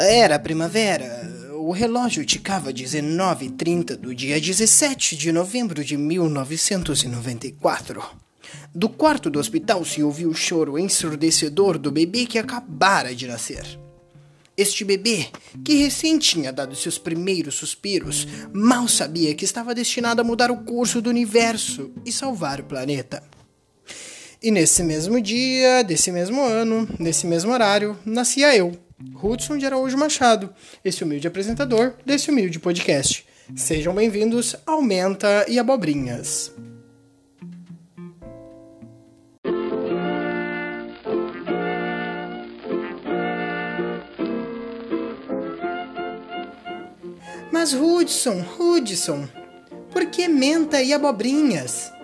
[0.00, 1.28] Era primavera.
[1.56, 8.00] O relógio ticava 19h30 do dia 17 de novembro de 1994.
[8.72, 13.66] Do quarto do hospital se ouvia o choro ensurdecedor do bebê que acabara de nascer.
[14.56, 15.26] Este bebê,
[15.64, 20.58] que recém tinha dado seus primeiros suspiros, mal sabia que estava destinado a mudar o
[20.58, 23.20] curso do universo e salvar o planeta.
[24.40, 28.70] E nesse mesmo dia, desse mesmo ano, nesse mesmo horário, nascia eu,
[29.20, 33.26] Hudson de Araújo Machado, esse humilde apresentador desse humilde podcast.
[33.56, 36.52] Sejam bem-vindos ao Menta e Abobrinhas.
[47.50, 49.28] Mas Hudson, Hudson,
[49.90, 51.97] por que menta e abobrinhas?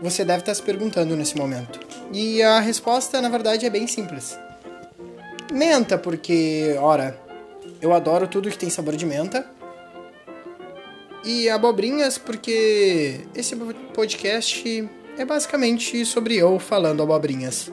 [0.00, 1.80] Você deve estar se perguntando nesse momento.
[2.12, 4.38] E a resposta, na verdade, é bem simples.
[5.52, 7.18] Menta, porque, ora,
[7.80, 9.44] eu adoro tudo que tem sabor de menta.
[11.24, 13.56] E abobrinhas, porque esse
[13.92, 14.88] podcast
[15.18, 17.72] é basicamente sobre eu falando abobrinhas.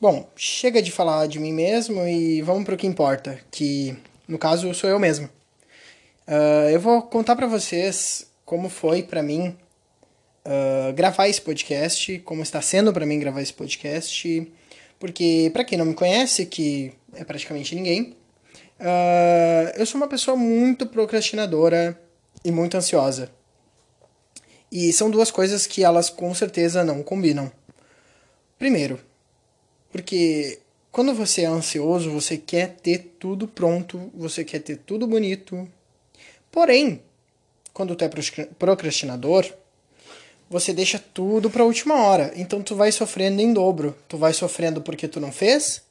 [0.00, 3.96] Bom, chega de falar de mim mesmo e vamos para o que importa, que
[4.28, 5.30] no caso sou eu mesmo.
[6.26, 9.56] Uh, eu vou contar para vocês como foi para mim
[10.44, 14.52] uh, gravar esse podcast, como está sendo para mim gravar esse podcast,
[14.98, 18.16] porque para quem não me conhece, que é praticamente ninguém,
[18.80, 22.00] uh, eu sou uma pessoa muito procrastinadora
[22.44, 23.30] e muito ansiosa.
[24.70, 27.52] E são duas coisas que elas com certeza não combinam.
[28.58, 28.98] Primeiro,
[29.92, 30.58] porque
[30.90, 35.68] quando você é ansioso, você quer ter tudo pronto, você quer ter tudo bonito.
[36.56, 37.02] Porém,
[37.74, 38.08] quando tu é
[38.58, 39.44] procrastinador,
[40.48, 42.32] você deixa tudo para a última hora.
[42.34, 43.94] Então tu vai sofrendo em dobro.
[44.08, 45.82] Tu vai sofrendo porque tu não fez,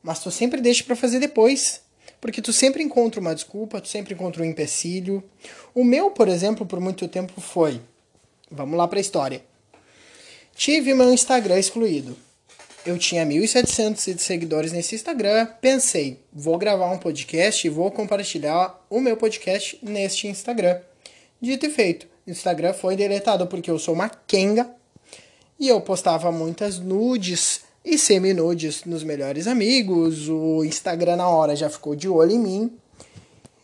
[0.00, 1.80] mas tu sempre deixa para fazer depois.
[2.20, 5.20] Porque tu sempre encontra uma desculpa, tu sempre encontra um empecilho.
[5.74, 7.80] O meu, por exemplo, por muito tempo foi.
[8.48, 9.44] Vamos lá para a história.
[10.54, 12.16] Tive meu Instagram excluído.
[12.84, 15.46] Eu tinha 1.700 seguidores nesse Instagram.
[15.60, 20.80] Pensei, vou gravar um podcast e vou compartilhar o meu podcast neste Instagram.
[21.40, 22.08] Dito e feito.
[22.26, 24.68] Instagram foi deletado porque eu sou uma kenga
[25.60, 30.28] e eu postava muitas nudes e semi-nudes nos melhores amigos.
[30.28, 32.72] O Instagram na hora já ficou de olho em mim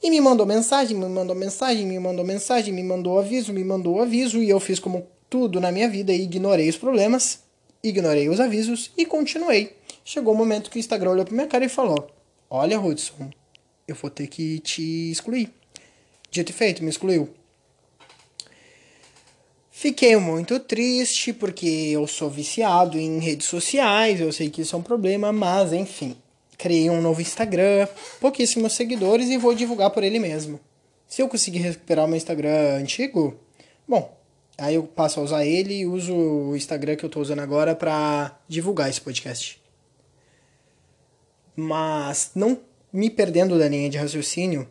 [0.00, 4.00] e me mandou mensagem, me mandou mensagem, me mandou mensagem, me mandou aviso, me mandou
[4.00, 7.40] aviso e eu fiz como tudo na minha vida e ignorei os problemas,
[7.82, 9.76] ignorei os avisos e continuei.
[10.04, 12.10] Chegou o momento que o Instagram olhou pra minha cara e falou:
[12.48, 13.30] Olha, Hudson,
[13.86, 15.52] eu vou ter que te excluir.
[16.30, 17.28] Dito e feito, me excluiu.
[19.70, 24.78] Fiquei muito triste porque eu sou viciado em redes sociais, eu sei que isso é
[24.78, 26.16] um problema, mas enfim.
[26.58, 27.88] Criei um novo Instagram,
[28.20, 30.60] pouquíssimos seguidores e vou divulgar por ele mesmo.
[31.06, 33.40] Se eu conseguir recuperar o meu Instagram antigo,
[33.88, 34.14] bom,
[34.60, 37.74] aí eu passo a usar ele e uso o Instagram que eu estou usando agora
[37.74, 39.60] para divulgar esse podcast.
[41.56, 42.60] Mas não
[42.92, 44.68] me perdendo da linha de raciocínio,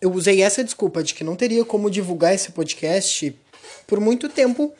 [0.00, 3.36] eu usei essa desculpa de que não teria como divulgar esse podcast
[3.86, 4.72] por muito tempo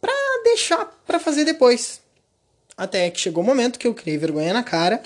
[0.00, 0.12] para
[0.44, 2.00] deixar para fazer depois.
[2.76, 5.02] Até que chegou o momento que eu criei vergonha na cara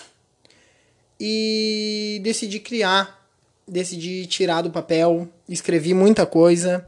[1.18, 3.28] e decidi criar,
[3.66, 6.86] decidi tirar do papel, escrevi muita coisa,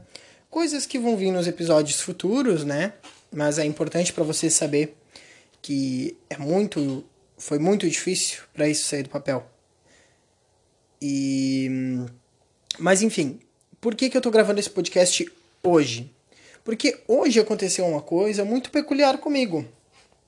[0.49, 2.93] coisas que vão vir nos episódios futuros, né?
[3.31, 4.95] Mas é importante para você saber
[5.61, 7.03] que é muito
[7.37, 9.45] foi muito difícil para isso sair do papel.
[11.01, 11.69] E
[12.79, 13.39] mas enfim,
[13.79, 15.29] por que, que eu tô gravando esse podcast
[15.63, 16.11] hoje?
[16.63, 19.65] Porque hoje aconteceu uma coisa muito peculiar comigo,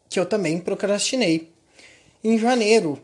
[0.09, 1.51] que eu também procrastinei.
[2.23, 2.99] Em janeiro,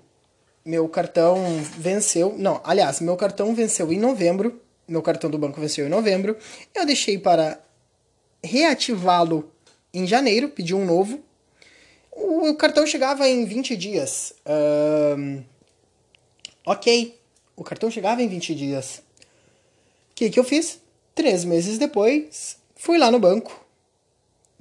[0.64, 1.44] meu cartão
[1.78, 2.36] venceu.
[2.38, 4.62] Não, aliás, meu cartão venceu em novembro.
[4.88, 6.38] Meu cartão do banco venceu em novembro.
[6.74, 7.62] Eu deixei para
[8.44, 9.52] reativá-lo
[9.94, 11.24] em janeiro, pedi um novo.
[12.12, 14.34] O cartão chegava em 20 dias.
[15.18, 15.44] Um,
[16.66, 17.20] ok,
[17.56, 18.98] o cartão chegava em 20 dias.
[20.12, 20.80] O que, que eu fiz?
[21.14, 23.66] Três meses depois, Fui lá no banco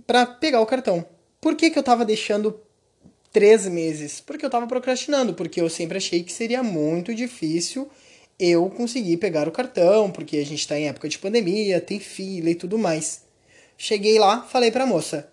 [0.07, 1.05] para pegar o cartão.
[1.41, 2.59] Por que, que eu tava deixando
[3.33, 4.21] três meses?
[4.21, 7.91] Porque eu tava procrastinando, porque eu sempre achei que seria muito difícil
[8.39, 12.51] eu conseguir pegar o cartão, porque a gente tá em época de pandemia, tem fila
[12.51, 13.23] e tudo mais.
[13.77, 15.31] Cheguei lá, falei pra moça: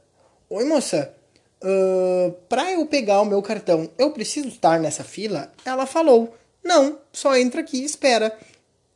[0.50, 1.16] Oi, moça,
[1.64, 5.52] uh, pra eu pegar o meu cartão, eu preciso estar nessa fila?
[5.66, 8.38] Ela falou: Não, só entra aqui e espera.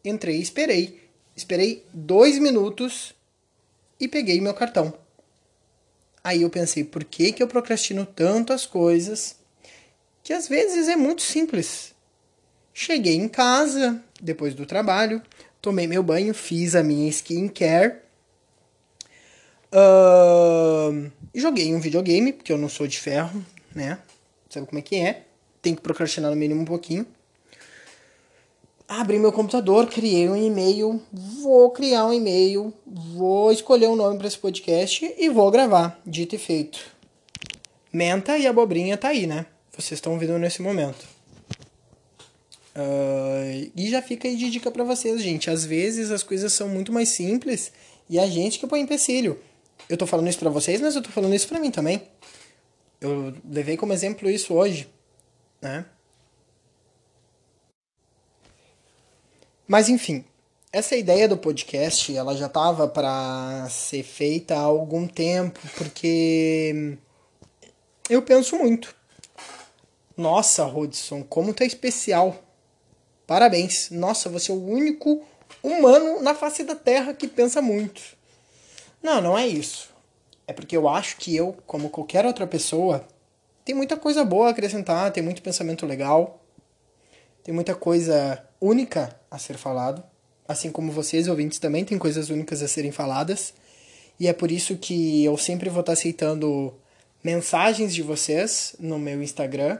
[0.03, 1.01] Entrei e esperei.
[1.35, 3.13] Esperei dois minutos
[3.99, 4.93] e peguei meu cartão.
[6.23, 9.35] Aí eu pensei, por que, que eu procrastino tanto as coisas
[10.23, 11.94] que às vezes é muito simples?
[12.77, 15.21] Cheguei em casa, depois do trabalho,
[15.61, 17.99] tomei meu banho, fiz a minha skincare,
[19.71, 23.41] uh, joguei um videogame, porque eu não sou de ferro,
[23.73, 23.97] né?
[24.49, 25.23] Sabe como é que é?
[25.61, 27.07] Tem que procrastinar no mínimo um pouquinho.
[28.89, 34.27] Abri meu computador, criei um e-mail, vou criar um e-mail, vou escolher um nome para
[34.27, 36.85] esse podcast e vou gravar, dito e feito.
[37.91, 39.45] Menta e abobrinha tá aí, né?
[39.71, 41.14] Vocês estão ouvindo nesse momento.
[42.75, 45.49] Uh, e já fica aí de dica para vocês, gente.
[45.49, 47.71] Às vezes as coisas são muito mais simples
[48.09, 49.39] e a gente que põe empecilho.
[49.87, 52.01] Eu tô falando isso para vocês, mas eu tô falando isso para mim também.
[52.99, 54.89] Eu levei como exemplo isso hoje,
[55.61, 55.85] né?
[59.67, 60.25] Mas enfim,
[60.71, 66.97] essa ideia do podcast, ela já tava para ser feita há algum tempo, porque
[68.09, 68.93] eu penso muito.
[70.17, 72.44] Nossa, Rodson, como tá especial
[73.27, 73.89] Parabéns.
[73.89, 75.23] Nossa, você é o único
[75.63, 78.01] humano na face da Terra que pensa muito.
[79.01, 79.89] Não, não é isso.
[80.47, 83.05] É porque eu acho que eu, como qualquer outra pessoa,
[83.63, 86.39] tem muita coisa boa a acrescentar, tem muito pensamento legal,
[87.43, 90.03] tem muita coisa única a ser falado,
[90.47, 93.53] assim como vocês, ouvintes, também tem coisas únicas a serem faladas.
[94.19, 96.73] E é por isso que eu sempre vou estar aceitando
[97.23, 99.79] mensagens de vocês no meu Instagram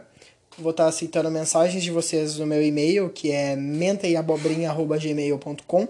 [0.57, 5.87] Vou estar aceitando mensagens de vocês no meu e-mail, que é menteiabobrinha.gmail.com.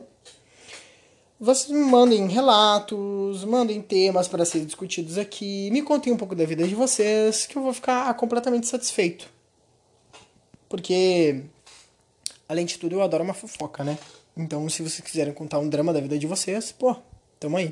[1.40, 6.46] Vocês me mandem relatos, mandem temas para serem discutidos aqui, me contem um pouco da
[6.46, 9.30] vida de vocês, que eu vou ficar completamente satisfeito.
[10.68, 11.44] Porque,
[12.50, 14.00] além de tudo, eu adoro uma fofoca, né?
[14.36, 16.96] Então, se vocês quiserem contar um drama da vida de vocês, pô,
[17.40, 17.72] tamo aí.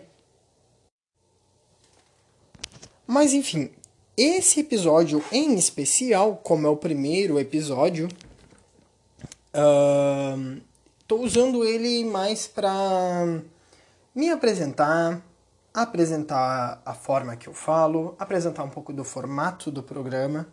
[3.07, 3.72] Mas enfim,
[4.15, 8.07] esse episódio em especial, como é o primeiro episódio,
[11.01, 13.42] estou uh, usando ele mais para
[14.13, 15.21] me apresentar,
[15.74, 20.48] apresentar a forma que eu falo, apresentar um pouco do formato do programa.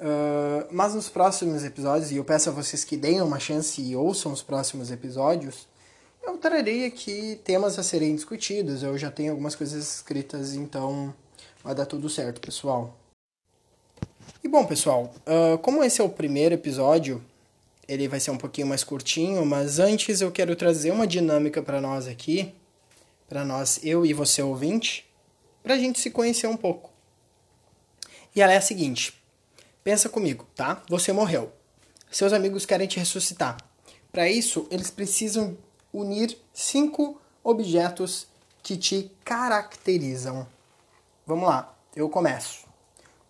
[0.00, 3.96] Uh, mas nos próximos episódios, e eu peço a vocês que deem uma chance e
[3.96, 5.66] ouçam os próximos episódios,
[6.22, 8.82] eu trarei aqui temas a serem discutidos.
[8.82, 11.14] Eu já tenho algumas coisas escritas, então
[11.68, 12.96] vai dar tudo certo, pessoal.
[14.42, 17.22] E bom, pessoal, uh, como esse é o primeiro episódio,
[17.86, 21.78] ele vai ser um pouquinho mais curtinho, mas antes eu quero trazer uma dinâmica para
[21.78, 22.54] nós aqui,
[23.28, 25.06] para nós, eu e você ouvinte,
[25.62, 26.90] para a gente se conhecer um pouco.
[28.34, 29.22] E ela é a seguinte:
[29.84, 30.82] pensa comigo, tá?
[30.88, 31.52] Você morreu.
[32.10, 33.58] Seus amigos querem te ressuscitar.
[34.10, 35.54] Para isso, eles precisam
[35.92, 38.26] unir cinco objetos
[38.62, 40.46] que te caracterizam.
[41.28, 42.64] Vamos lá, eu começo.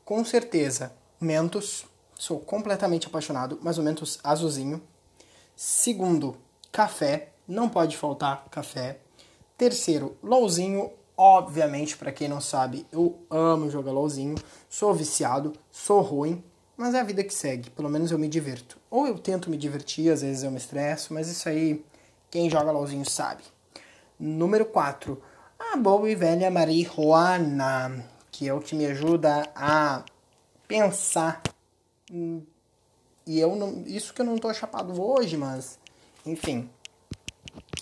[0.05, 1.85] Com certeza, Mentos.
[2.15, 4.81] Sou completamente apaixonado, mas o Mentos azulzinho.
[5.57, 6.37] Segundo,
[6.71, 7.31] café.
[7.49, 9.01] Não pode faltar café.
[9.57, 10.93] Terceiro, LOLzinho.
[11.17, 14.37] Obviamente, para quem não sabe, eu amo jogar LOLzinho.
[14.71, 16.45] Sou viciado, sou ruim,
[16.77, 17.69] mas é a vida que segue.
[17.71, 18.79] Pelo menos eu me diverto.
[18.89, 21.85] Ou eu tento me divertir, às vezes eu me estresso, mas isso aí,
[22.31, 23.43] quem joga LOLzinho sabe.
[24.21, 25.21] Número 4
[25.59, 30.05] a boa e velha marihuana, que é o que me ajuda a
[30.69, 31.43] pensar.
[32.11, 35.79] E eu não, isso que eu não tô chapado hoje, mas
[36.25, 36.71] enfim.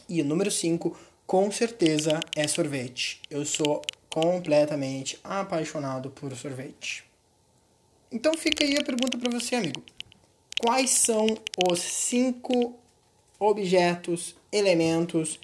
[0.08, 3.20] E o número 5, com certeza, é sorvete.
[3.28, 7.04] Eu sou completamente apaixonado por sorvete.
[8.10, 9.82] Então fica aí a pergunta para você, amigo.
[10.58, 11.26] Quais são
[11.70, 12.74] os cinco
[13.38, 15.38] objetos, elementos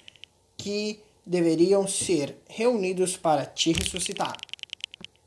[0.57, 4.37] que deveriam ser reunidos para te ressuscitar.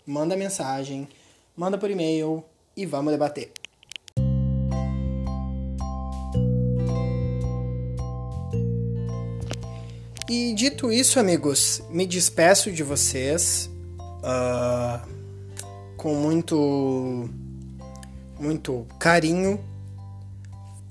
[0.07, 1.09] Manda mensagem,
[1.57, 2.45] manda por e-mail
[2.76, 3.53] e vamos debater.
[10.29, 15.09] E dito isso, amigos, me despeço de vocês uh,
[15.97, 17.31] com muito,
[18.38, 19.65] muito carinho.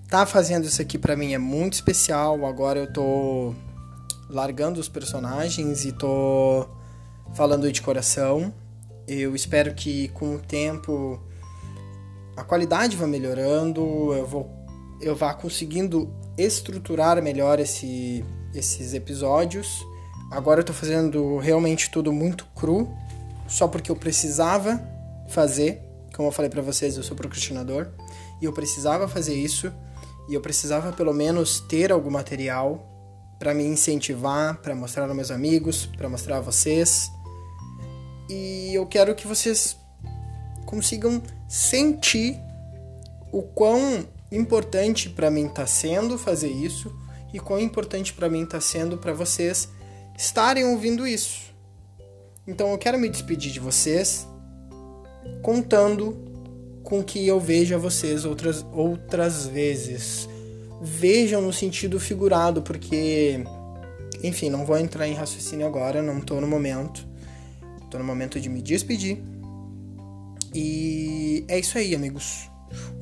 [0.09, 2.45] Tá fazendo isso aqui para mim é muito especial.
[2.45, 3.53] Agora eu tô
[4.29, 6.67] largando os personagens e tô
[7.34, 8.53] falando de coração.
[9.08, 11.22] Eu espero que com o tempo
[12.36, 14.65] a qualidade vá melhorando, eu vou
[15.01, 19.86] eu vá conseguindo estruturar melhor esse, esses episódios.
[20.32, 22.89] Agora eu tô fazendo realmente tudo muito cru,
[23.48, 24.82] só porque eu precisava
[25.27, 25.82] fazer.
[26.15, 27.89] Como eu falei para vocês, eu sou procrastinador
[28.41, 29.72] e eu precisava fazer isso
[30.29, 32.94] e eu precisava pelo menos ter algum material
[33.37, 37.11] para me incentivar, para mostrar aos meus amigos, para mostrar a vocês.
[38.29, 39.77] E eu quero que vocês
[40.65, 42.39] consigam sentir
[43.31, 46.93] o quão importante para mim está sendo fazer isso
[47.33, 49.69] e quão importante para mim está sendo para vocês
[50.17, 51.53] estarem ouvindo isso.
[52.47, 54.27] Então eu quero me despedir de vocês
[55.41, 56.17] contando
[56.83, 60.29] com que eu veja vocês outras, outras vezes.
[60.82, 63.44] Vejam no sentido figurado, porque,
[64.24, 67.08] enfim, não vou entrar em raciocínio agora, não estou no momento.
[67.84, 69.22] Estou no momento de me despedir.
[70.53, 72.50] E é isso aí, amigos.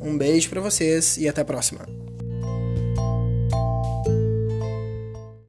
[0.02, 2.03] Um beijo para vocês e até a próxima.